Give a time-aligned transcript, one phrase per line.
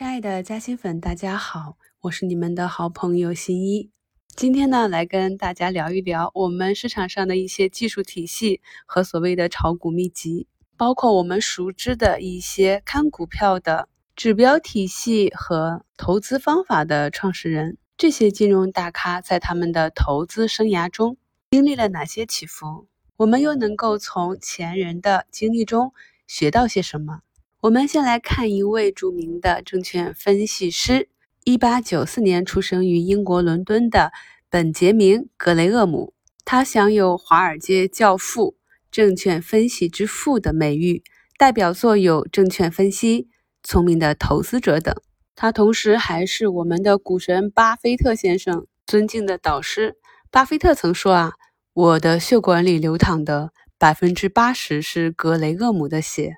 [0.00, 3.90] 亲爱的嘉兴粉，大家好，我是你们的好朋友新一。
[4.34, 17.76] 今天呢，来跟大家聊一聊我们市场上的一些技术体系和所谓的炒股秘籍，包括我们熟知的一些看股票的指标体系和投资方法的创始人。
[17.98, 21.18] 这些金融大咖在他们的投资生涯中
[21.50, 22.86] 经历了哪些起伏？
[23.18, 25.92] 我们又能够从前人的经历中
[26.26, 27.20] 学到些什么？
[27.62, 31.10] 我们先来看一位著名的证券分析师，
[31.44, 34.12] 一八九四年出生于英国伦敦的
[34.48, 36.14] 本杰明·格雷厄姆。
[36.46, 38.56] 他享有“华尔街教父
[38.90, 41.02] ”“证券分析之父”的美誉，
[41.36, 43.22] 代表作有《证券分析》
[43.62, 44.94] 《聪明的投资者》等。
[45.34, 49.98] 他同时还是我们的股神巴菲特先生尊敬的导师。
[50.30, 51.32] 巴菲特曾说：“啊，
[51.74, 56.36] 我的血管里流淌的百分之八十是格雷厄姆的血。”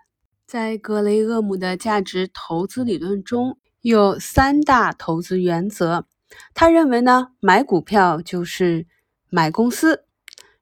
[0.52, 6.05] 在格雷厄姆的价值投资理论中有三大投资原则。
[6.52, 8.87] 他认为呢，买股票就是
[9.30, 10.04] 买公司，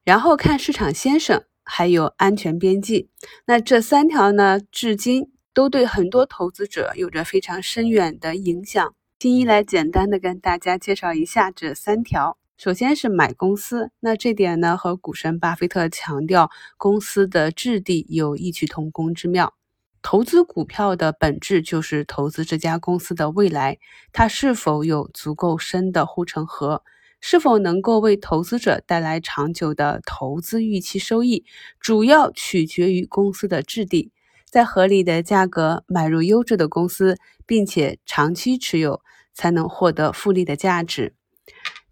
[0.05, 3.11] 然后看市场先生，还有安全边际。
[3.47, 8.95] 那这三条呢，至今都对很多投资者有着非常深远的影响。
[9.19, 12.39] 今一来简单的跟大家介绍一下这三条。
[12.57, 19.55] 首先是买公司，那这点呢，和股神巴菲特强调公司的质地有异曲同工之妙。
[20.03, 23.79] 投资股票的本质就是投资这家公司的未来，
[24.13, 26.83] 它是否有足够深的护城河，
[27.21, 31.45] 是否能够为投资者带来长久的投资预期收益，
[31.79, 34.11] 主要取决于公司的质地。
[34.47, 39.01] 在合理的价格买入优质的公司，并且长期持有，
[39.33, 41.15] 才能获得复利的价值。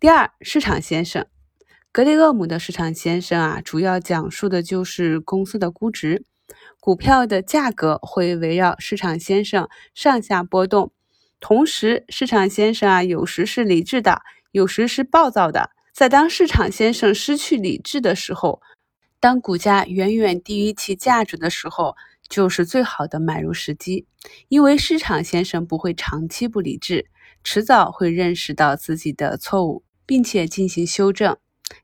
[0.01, 1.27] 第二，市场先生，
[1.93, 6.25] 格雷厄姆的市场先生啊，主要讲述的就是公司的估值。
[6.89, 10.91] 股票的价格会围绕市场先生上下波动，
[11.39, 14.23] 同时市场先生啊，有时是理智的，
[14.53, 15.69] 有时是暴躁的。
[15.93, 18.63] 在当市场先生失去理智的时候，
[19.21, 21.95] 当股价远远低于其价值的时候，
[22.27, 24.07] 就是最好的买入时机。
[24.49, 27.11] 因为市场先生不会长期不理智，
[27.45, 31.37] 迟早会认识到自己的错误，并且进行修正。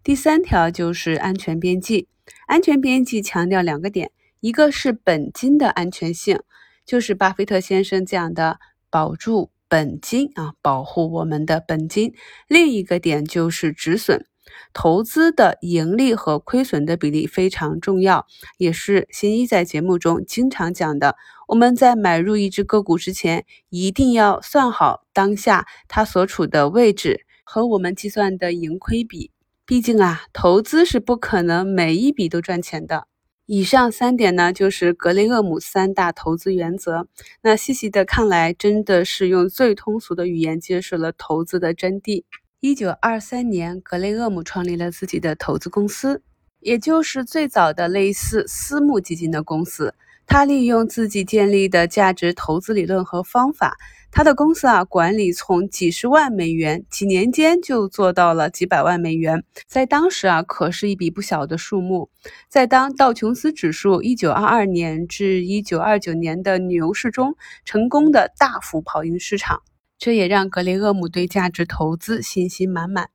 [0.03, 2.09] 第三条就是安全边际，
[2.47, 4.11] 安全边际强调两个点。
[4.44, 6.38] 一个是本金的安全性，
[6.84, 8.59] 就是巴菲特先生讲的
[8.91, 12.12] 保住本金啊，保护我们的本金。
[12.47, 14.27] 另一个点就是止损，
[14.75, 18.27] 投资的盈利和亏损的比例非常重要，
[18.59, 21.16] 也是新一在节目中经常讲的。
[21.49, 29.31] 我们在买入一只个股之前，一定要算好当下它所处的位置和我们计算的盈亏比。
[29.65, 33.06] 毕竟啊，投资是不可能每一笔都赚钱的。
[33.47, 37.06] 以上三点呢，就是格雷厄姆三大投资原则。
[37.43, 42.25] 那细细的看来，真的是用最通俗的语言揭示了投资的真谛。
[42.60, 46.22] 一九二三年，格雷厄姆创立了自己的投资公司，
[46.60, 49.94] 也就是最早的类似私募基金的公司。
[50.27, 53.77] 他利用自己建立的价值投资理论和方法。
[54.11, 62.11] 他的公司啊，管理从几十万美元，几年间就做到了几百万美元，在当时啊，可是一笔不小的数目。
[62.49, 69.62] 在当道琼斯指数一九二二年至一九二九年的牛市中，成功的大幅跑赢市场，
[69.99, 73.11] 这也让格雷厄姆对价值投资信心满满。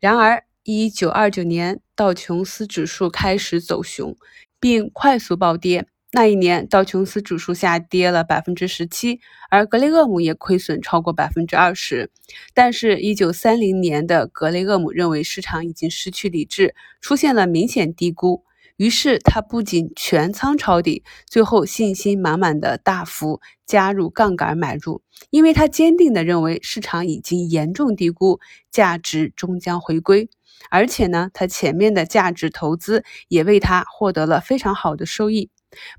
[0.00, 4.16] 然而，一九二九年道琼斯指数开始走熊，
[4.58, 5.86] 并快速暴跌。
[6.12, 12.10] 那一年，道琼斯指数下跌了百分之十七，而格雷厄姆也亏损超过百分之二十。
[12.52, 18.42] 但是，一九三零年的格雷厄姆认为市场已经失去理智，出现了明显低估，
[18.76, 28.40] 于是他不仅全仓抄底，最后信心满满的大幅加入杠杆买入，因为他坚定地认为市场已经严重低估，
[28.72, 30.28] 价值终将回归。
[30.70, 35.50] 而且呢，他前面的价值投资也为他获得了非常好的收益。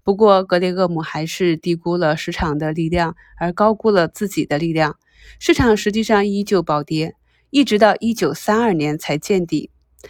[0.03, 4.97] 不过，格雷厄姆还是低估了市场的力量，而高估了自己的力量。
[5.39, 7.15] 市场实际上依旧暴跌，
[7.49, 9.69] 一直到一九三二年才见底。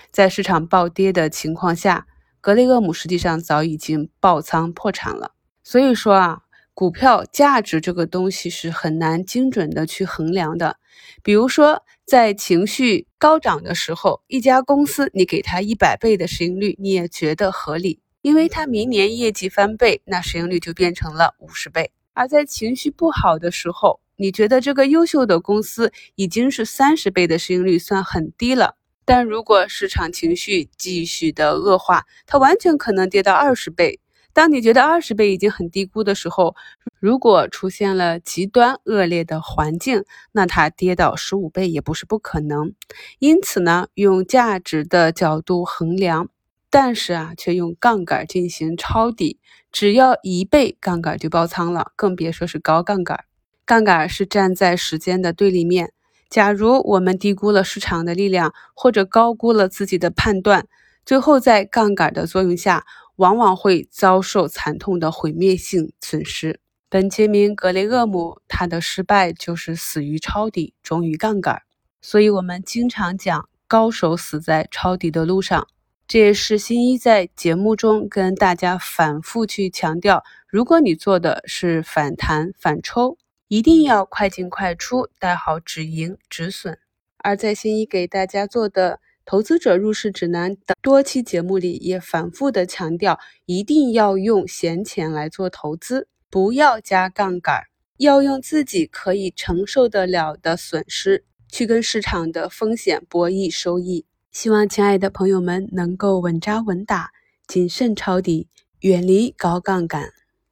[0.10, 2.08] 在市场暴跌的情况下，
[2.40, 5.34] 格雷厄姆实际上早已经爆仓破产了。
[5.64, 6.42] 所以说啊，
[6.74, 10.78] 股票价值这个东西是很难精准的去衡量的。
[11.22, 18.00] 比如说，在情绪高涨的时候，一家公司你给它一百倍的市盈率，你也觉得合理。
[18.22, 21.92] 因为它明年业绩翻倍，那市盈率就变成了五十倍。
[22.14, 28.76] 而在情绪不好的时候，你觉得这个优秀的公司已经是三十倍的市盈率，算很低了。
[29.06, 34.00] 但如果市场情绪继续的恶化，它完全可能跌到二十倍。
[34.34, 36.56] 当你觉得二十倍已经很低估的时候，
[37.00, 42.74] 如果出现了极端恶劣的环境，那它跌到十五倍也不是不可能。
[43.20, 46.30] 因此呢，用价值的角度衡量，
[46.72, 49.40] 但是啊，却用杠杆进行抄底，
[49.74, 53.26] 只要一倍杠杆就爆仓了，更别说是高杠杆。
[53.66, 55.92] 杠杆是站在时间的对立面。
[56.30, 60.66] 假如我们低估了市场的力量，或者高估了自己的判断，
[61.06, 62.86] 最后在杠杆的作用下，
[63.18, 66.62] 往往会遭受惨痛的毁灭性损失。
[66.88, 71.64] 本杰明·格雷厄姆他的失败就是死于抄底，终于杠杆。
[72.02, 75.68] 所以，我们经常讲高手死在抄底的路上。
[76.12, 83.18] 这也是新一在节目中跟大家反复去强调：如果你做的是反弹反抽。
[83.48, 86.78] 一定要快进快出，带好止盈止损。
[87.20, 97.64] 而在新一给大家做的投资者入市指南的多期节目里，也反复的强调，一定要用闲钱来做投资，不要加杠杆，
[98.00, 104.06] 要用自己可以承受得了的损失去跟市场的风险博弈收益。
[104.32, 107.12] 希望亲爱的朋友们能够稳扎稳打，
[107.48, 108.48] 谨慎抄底，
[108.80, 110.10] 远离高杠杆。